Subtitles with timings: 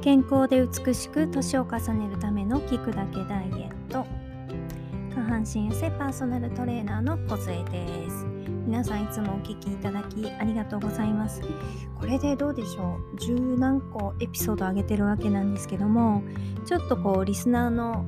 [0.00, 4.06] 健康で美しく年を重ねるための聞くだけダイエット。
[5.14, 8.24] 下半身痩せパーソナルトレーナーの小杖です。
[8.66, 11.42] 皆さんいつもお聞きいただきありがとうございます。
[11.98, 13.20] これでどうでしょう？
[13.20, 16.22] 十何個エピソード上げてるわけなんですけども
[16.64, 18.04] ちょっとこうリスナーの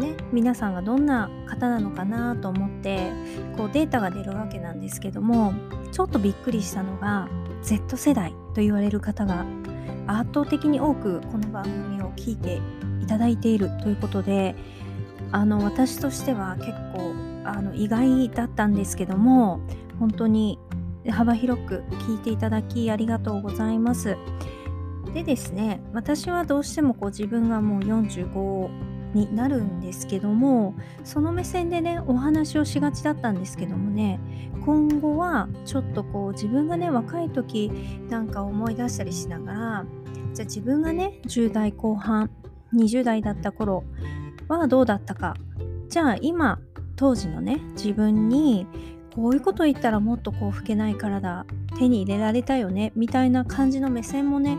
[0.00, 3.10] ね皆さんがどんな方なのかなと思って
[3.56, 5.52] こうデータが出るわけなんですけども
[5.92, 7.28] ちょっとびっくりしたのが
[7.62, 9.44] Z 世代と言われる方が
[10.06, 12.60] 圧倒的に多くこの番組を聞いて
[13.02, 14.54] いただいているということで
[15.32, 19.60] あの私としては結構あの意外だったんですけども
[19.98, 20.58] 本当に
[21.10, 24.16] 幅広く聞いていただきありがとうございます。
[25.12, 28.83] でですね私はどうしてもこう自分がもう45
[29.14, 34.20] になるんですけどもその目線でねお話をしがちだったんですけどもね
[34.64, 37.70] 今後はちょっとこう自分がね若い時
[38.08, 39.86] なんか思い出したりしながら
[40.32, 42.30] じゃあ自分がね10代後半
[42.74, 43.84] 20代だった頃
[44.48, 45.34] はどうだったか
[45.88, 46.60] じゃあ今
[46.96, 48.66] 当時のね自分に
[49.14, 51.46] こういうこと言ったらもっとこう老けない体
[51.78, 54.56] 手に入れられたよねみたいな感じの目線もね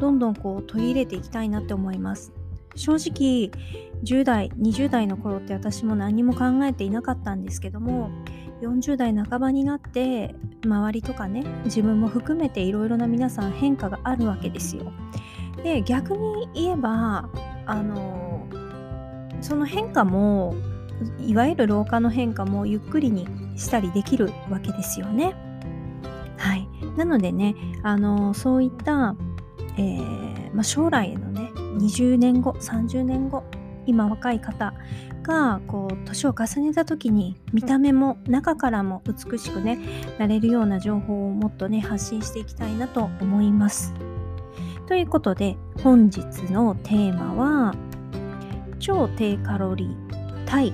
[0.00, 2.32] どんどんこう取り入れていきたいなって思います。
[2.76, 3.50] 正直
[4.04, 8.10] 10代20代の頃って私も何も考えていなかったんですけども
[8.62, 14.92] 40代半ばになって周りとかね自分も含めていろいろな皆さん変化があるわけですよ
[15.62, 17.28] で逆に言えば
[17.66, 18.46] あの
[19.40, 20.54] その変化も
[21.18, 25.34] いわゆる老化の変化もゆっくりにしたりできるわけですよね。
[26.38, 29.14] はい、なのでねあのそういった、
[29.76, 33.44] えー、まあ、将来のね20年後30年後
[33.86, 34.74] 今若い方
[35.22, 39.78] がこう年を重ねた時に見た目も中からも美しくね
[40.18, 43.94] なれるような情報をもっとね発信していきたいなと思います。
[44.86, 46.20] ということで本日
[46.52, 47.74] のテーマは
[48.78, 50.72] 超低カロリー対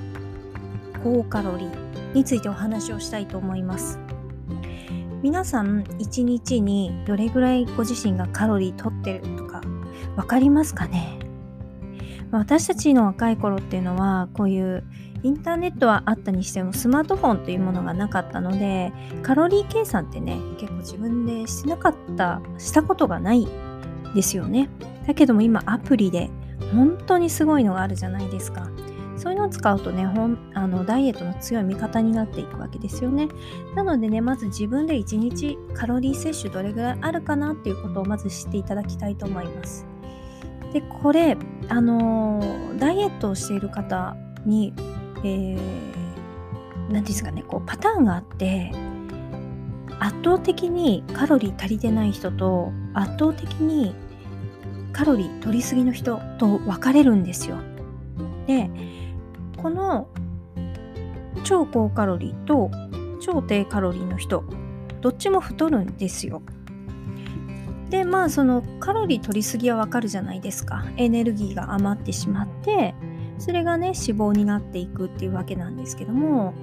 [1.03, 3.99] 高カロリーについてお話をしたいと思います。
[5.23, 9.61] 皆さん1日にどれぐらいご自身がカロリーとってるとか
[10.17, 11.22] 分かりますかね？
[12.39, 14.85] 私たちの若い頃っていうのはこういう
[15.23, 23.47] インターネットはあったにしてもスマートフォンというものがなかったのでカロリー計算ってね結構自分でしてなかったしたことがない
[24.15, 24.69] ですよね。
[25.07, 26.31] だけども今アプリで
[26.75, 28.69] 本当にすごいのがあるじゃないですか。
[29.17, 33.29] そういうのを使うとねほんあのダイエットの強い味方になっていくわけですよね。
[33.77, 39.92] なのでねまず自分で1日カロリー摂取どれぐらいあるかなっていうことをまず知っていただきたいと思います。
[40.73, 41.37] でこれ
[41.69, 42.41] あの、
[42.79, 44.73] ダイエットをしている方に
[45.25, 48.73] えー、何ですかねこうパターンがあって
[50.01, 53.95] 圧倒的にカロリー足りてない人と圧倒的に
[54.93, 57.57] カロリー取りすぎの人と分かれるんですよ。
[58.47, 58.69] で
[59.57, 60.09] この
[61.45, 62.71] 超高カロリーと
[63.21, 64.45] 超低カロリーの人
[65.01, 66.43] どっちも太るんですよ。
[67.93, 70.83] でまあそのカロリー取りすぎはわかるじゃないですか。
[70.97, 72.95] エネルギーが余ってしまって
[73.39, 76.55] それがね脂肪になっていくっていうわけなんですけども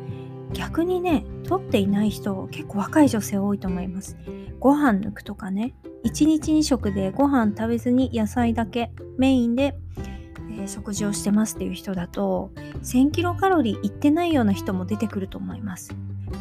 [0.54, 4.18] 逆にね取っていない人結構若い女性多いと思います。
[4.60, 9.76] ご飯抜くとかね1日2食でご飯食べずに野菜だけメインで
[10.52, 12.52] えー、食事をしてますっていう人だと
[12.82, 15.96] 1000キロカロリーいってないような人も出てくると思います。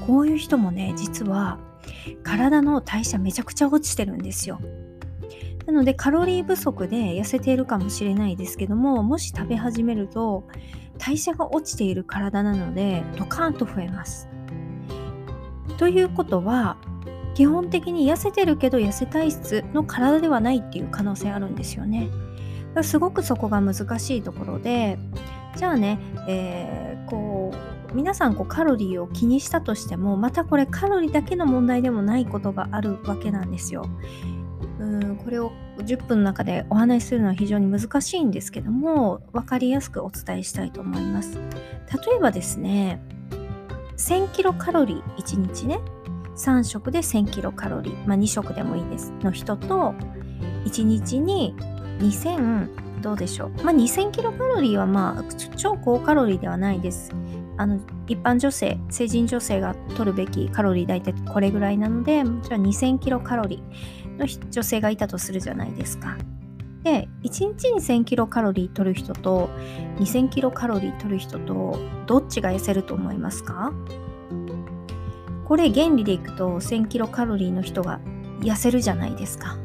[0.07, 1.59] こういう人もね実は
[2.23, 4.61] 体の代謝めちゃくちゃ落ちてるんですよ
[5.67, 10.45] なのでカロリー不足で痩せているかもしれないですけどももし食べ始めると
[10.99, 14.29] 代謝が落ちている体なのでドカーンと増えます
[15.77, 16.77] ということは
[17.35, 22.09] 基本的に痩せてるけど痩せ体質の体ではないっていう可能性あるんですよね。
[22.83, 24.99] すごくそこが難しいところで
[25.57, 27.38] じゃあね、えー、こう
[27.95, 33.89] 皆さんこうカロリーを気にしたとしてもまたこれカロリーだけの問題でもないことがあるわけなんですよ。
[34.81, 41.37] うんこれを10分の中でお話しするのは非常に難しいんですけども分かりやすくお伝えしたいと思います。
[41.37, 43.01] 例えばですね
[43.97, 45.81] 1000キロカロリー1日ね
[46.37, 49.95] 3食で1000キロカロリー、まあ、2食でもいいですの人と
[50.65, 51.55] 1日に
[51.99, 53.51] 2000どうでしょう。
[53.63, 57.13] まあ、2000キロカロリーはまあ超高カロリーではないです。
[57.59, 66.17] あの一般女性、成人女性が取るべきカロリー大体これぐらいなので、じゃあ2000キロカロリーの女性がいたとするじゃないですか。
[66.85, 69.51] で、1日に1000キロカロリー取る人と
[69.99, 71.77] 2000キロカロリー取る人と
[72.07, 73.73] どっちが痩せると思いますか？
[75.45, 78.01] これ原理でいくと1000キロカロリーの人が
[78.41, 79.57] 痩せるじゃないですか。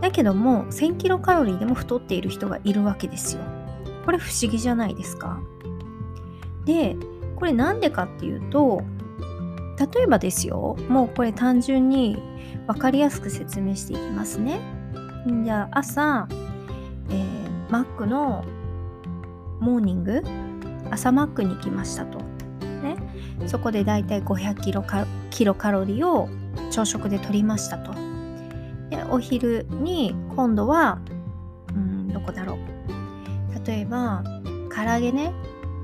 [0.00, 3.42] だけども1000キロカロリーでも太っている人がいるわけですよ。
[4.06, 5.40] これ不思議じゃないですか？
[6.68, 6.96] で
[7.36, 8.82] これなんでかっていうと
[9.94, 12.22] 例えばですよもうこれ単純に
[12.66, 14.60] 分かりやすく説明していきますね。
[15.44, 16.28] じゃあ朝、
[17.08, 18.44] えー、マックの
[19.60, 20.22] モーニング
[20.90, 22.18] 朝マックに行きましたと。
[22.82, 22.96] ね、
[23.46, 26.28] そこでだいたい500キロカキロカロリーを
[26.70, 27.94] 朝食で取りましたと。
[28.90, 30.98] でお昼に今度は
[31.74, 34.22] うんどこだろう例えば
[34.74, 35.32] 唐揚げね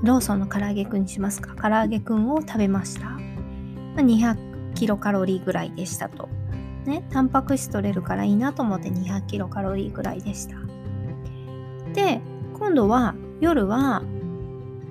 [0.03, 1.55] ローソンの唐揚げくんにしますか？
[1.55, 3.19] 唐揚げくんを食べました、ま、
[3.97, 6.29] 200キロカロリーぐらいでしたと。
[6.85, 10.57] ねタンパク質取れるからいいなと思って200キロカロリーぐらいでした。
[11.93, 12.21] で
[12.53, 14.03] 今度は夜は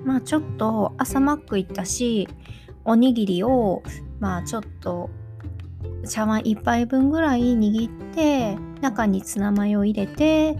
[0.03, 2.27] まあちょっと朝マック行ったし
[2.83, 3.81] おにぎりを
[4.19, 5.09] まあちょっと
[6.07, 10.57] 茶碗1杯分ぐらい握って中にツナマヨを入れて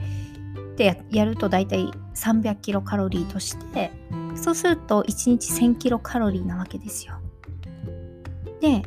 [0.78, 3.92] でやると大体300キロカロリーとして
[4.36, 7.16] そうすると1日1000キロカロリーなわけですよ。
[8.62, 8.84] で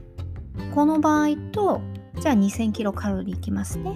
[0.75, 1.81] この場合と
[2.21, 3.95] じゃあ2000キロカロリーいきますね。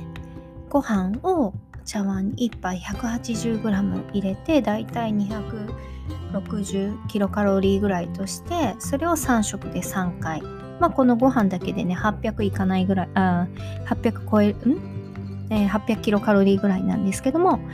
[0.69, 1.55] ご飯を
[1.85, 10.43] 茶碗に1杯 180g 入れてだいたい260キロカロリーぐらいとしてそれを3食で3回
[10.83, 13.47] まあ、このご飯だけでね、800いかないぐらい、あ
[13.87, 17.65] 800超える、ん、えー、800キロカロリーぐらいなんですけども、こ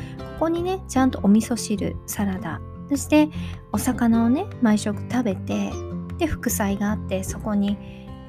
[0.41, 3.29] こにね、ちゃんとお味噌汁、サラダ、そして
[3.73, 5.71] お魚をね、毎食食べて、
[6.19, 7.77] で、副菜があって、そこに、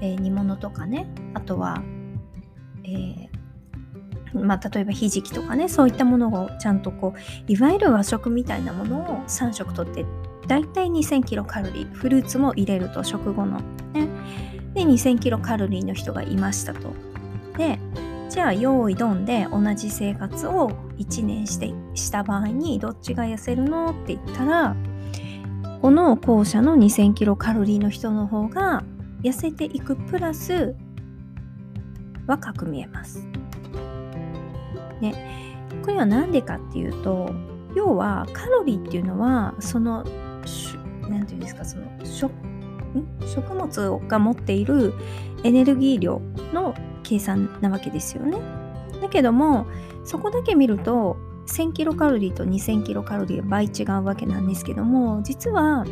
[0.02, 1.82] えー、煮物とかね、あとは、
[2.84, 3.30] えー、
[4.34, 10.06] まあ、例えばひじきとかねそういったものをちゃんとこういわゆる和食みたいなものを3食とって
[10.48, 13.60] だいたい2000キロカロリーフルーツも入れると食後の
[13.94, 14.08] ね
[14.74, 16.94] で2000キロカロリーの人がいましたと。
[17.58, 17.80] で
[18.30, 24.76] じゃあ用意ドンで同じ生活を1年してした場合にどっちが痩せるのって言ったら
[25.82, 28.84] この後者の2000キロカロリーの人の方が
[29.24, 30.76] 痩せていくプラス
[32.28, 33.26] 若く見えます。
[35.02, 37.34] ね、これは何でかっていうと
[37.74, 40.04] 要はカロリーっていうのはその
[41.04, 42.32] 何て言うんですかその食
[43.26, 44.94] 食物が持っている
[45.44, 46.22] エネルギー量
[46.54, 48.38] の計算なわけですよね。
[49.02, 49.68] だけども
[50.04, 55.84] そこだけ見ると1000キロカロリーと2000キロカロリーは倍違うわけなんですけども実は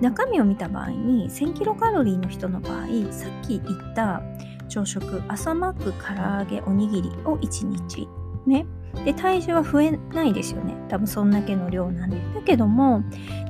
[0.00, 4.22] 中身を見た場合に1000キロカロリーの人の場合さっき言った
[4.68, 8.08] 朝食朝マック唐揚げおにぎりを1日
[8.46, 8.66] ね
[9.04, 10.74] で体重は増えないですよね。
[10.88, 12.16] 多分そんだけの量なんで。
[12.34, 13.02] だけども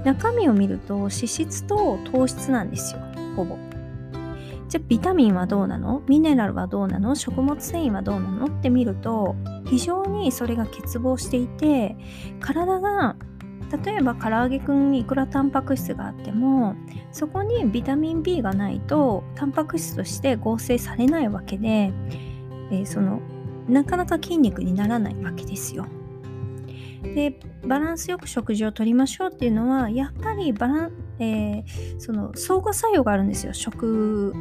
[0.04, 3.00] 中身を見ると脂質と糖質なんですよ。
[3.36, 3.56] ほぼ。
[4.68, 6.02] じゃあビタミンはどうなの？
[6.08, 7.14] ミネラルはどうなの？
[7.14, 8.46] 食物繊維はどうなの？
[8.46, 9.36] って見ると
[9.66, 11.96] 非常にそれが欠乏していて
[12.40, 13.16] 体が
[13.84, 16.74] 例えば唐揚げくんにいくらタンパク質があっても
[17.10, 21.92] そこにビタミン B がないとタンパク質として合成されないわけで、
[22.70, 23.20] えー、その
[23.72, 25.86] なかなか筋肉にならないわけですよ。
[27.02, 31.64] でバランスよく食事をとりましょうっていうのはやっぱりバラン、えー、
[31.98, 34.32] その相互作用があるんですよ食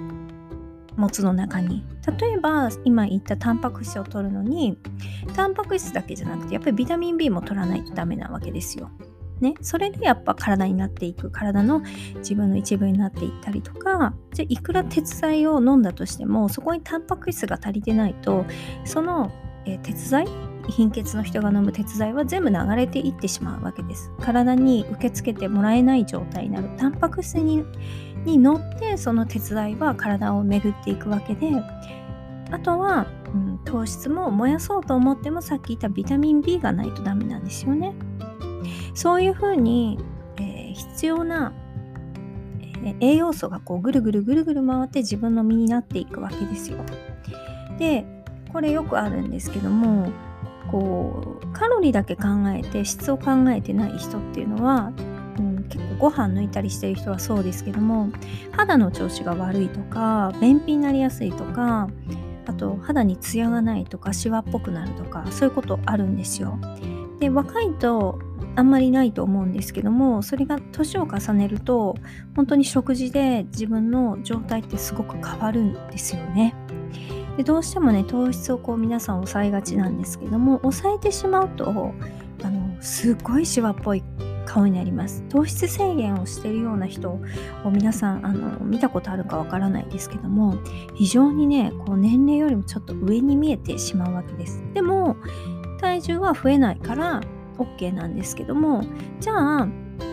[0.95, 1.83] 物の中に
[2.19, 4.77] 例えば今言ったタンパク質を取るのに
[5.36, 8.91] タンパク質だけじゃなくてやっぱりビタミン B も取らないとダメなわけですよ。
[9.41, 11.81] ね、それでやっぱ体になっていく体の
[12.17, 18.45] 自分の一部になっていったりとかじゃいくら鉄剤を飲んだとしてもそこにタンパク質が足りてないと
[18.86, 19.31] その、
[19.65, 20.27] えー、鉄剤
[20.69, 27.65] 貧血の人が飲む鉄剤は全部流れていってしまうわけです体に受け付けてもらえない状態になるタンパク質に
[28.25, 31.50] に乗ってその鉄剤は体を巡っていくわけで
[32.51, 37.95] あとは、うん、糖質も燃やそうと思ってもさっき言ったビタミン B がないとダメなんですよね。
[38.93, 40.00] そういうふうに、
[40.38, 41.53] えー、必要な、
[42.62, 46.77] えー、栄養素がこうぐるぐるぐるぐる回って自分の身になっていくわけですよ。
[47.77, 48.05] で
[48.51, 50.12] これよくあるんですけども
[50.69, 52.24] こうカロリーだけ考
[52.55, 54.91] えて質を考えてない人っていうのは、
[55.38, 58.10] うん、結構ご飯抜いたりしてる人はそうですけども
[58.51, 61.89] 肌の調子が悪いとか便秘になりやすいとか
[62.45, 66.57] あと肌にツヤがないとかシワっぽくなるとかそういうことあるんですよ。
[67.19, 68.19] で若いと
[68.55, 71.96] あんまりないと思うんですけどもそれが年を重ねると
[72.36, 76.55] 本当に食事で自分の状態ってすごく変わるんですよね。
[77.38, 81.93] でどうしてもね糖質をこう皆さん抑えがちなんですけども抑えてしまうと
[82.43, 84.03] あのすっごいシワっぽい
[84.46, 87.22] 顔になります糖質制限をしているような人を
[87.72, 90.58] 皆さんあの見たことあるかわからないですけども
[90.96, 95.15] 非常にねこう年齢よりもちょっと上に見えてしまうわけですでも
[95.79, 97.22] 体重は増えないから
[97.63, 98.84] OK なんですけども
[99.20, 99.68] じゃあ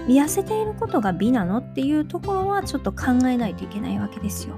[0.06, 4.54] 痩せていることが美なのっていうところはちょっと考えないといけないわけですよ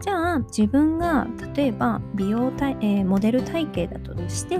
[0.00, 4.58] じゃあ自分が例えば美容体、えー、モデル体型だとして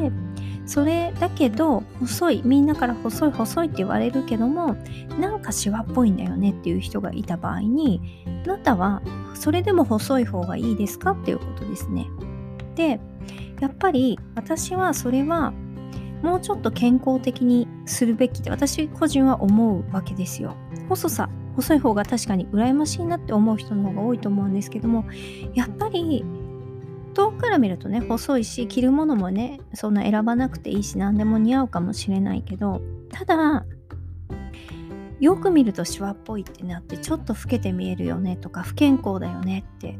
[0.64, 4.76] それだけど細いみんなから細い細いって言われるけども
[5.18, 9.02] なんかシワっぽいんだよねっていう人がいた場合にあなたは
[9.34, 12.06] それでも細い方がいいですかっていうことですね。
[12.76, 13.00] で
[13.60, 15.52] やっぱり私はそれは
[16.22, 20.54] もうちょっと健康的にするべきで私個人は思うわけですよ。
[20.88, 25.04] 細さ細い方が確かに羨ましいなって思う人の方が多いと思うんですけども
[25.54, 26.24] やっぱり
[27.14, 33.66] 遠くから見るとね細いし着るものもねそんな選ばなくていいし何でも似合うかもしれないけどただ
[35.20, 39.98] よく見るとシワっぽいってなってちょっと老けて見えるよねとか不健康だよねって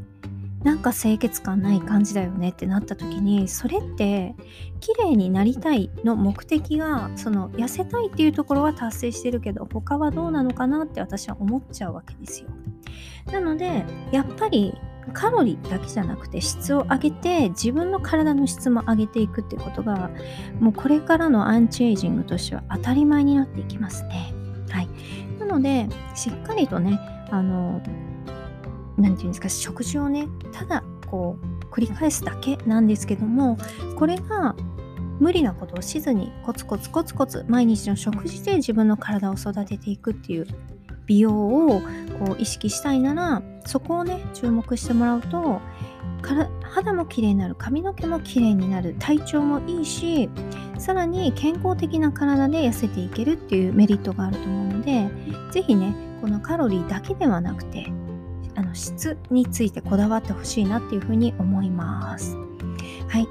[0.63, 4.35] なんか清潔感ない感じだよねってなった時にそれって
[4.79, 12.49] 綺麗になりたいの目的がその痩せたいっていうところは達成してるけど他はどうなのかなって私は思っちゃうわけですよ。
[13.31, 14.73] なのでやっぱり
[15.11, 20.11] カロリーだけじゃなくて質を上げて自分の体の質も上げていくっていうことが
[20.59, 24.33] もうこれからのアンチエイジングとしては当たり前になっていきますね。
[24.69, 24.89] はい。
[25.39, 26.99] なのでしっかりとね
[27.31, 27.81] あの
[28.97, 33.57] 何て言うんですか食事をねただこう繰り返すだけなんですけども
[33.97, 34.55] これが
[35.19, 40.47] 無理なことをしずにコツコツコツコツ毎日の食事で自分の体を育てていくっていう
[41.05, 41.81] 美容を
[42.19, 45.61] こう意識したいならそこをね注目してもらうと
[46.61, 50.29] 肌も綺麗になる髪の毛も綺麗になる体調もいいし
[50.77, 55.09] さらに健康的な体で痩せていけるっていうメリットがあると思うので
[55.51, 57.91] 是非ねこのカロリーだけではなくて
[58.73, 62.35] の質についてこだわってほしいなっていうふうに思います。
[63.07, 63.27] はい。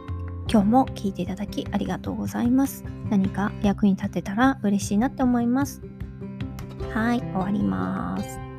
[0.48, 2.84] 今日も聞いていただきありがとうございます。
[3.10, 5.82] 何か役に立てたら嬉しいなって思います。
[6.92, 8.51] はい、終わります。